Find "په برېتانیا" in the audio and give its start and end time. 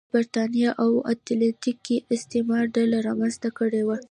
0.03-0.69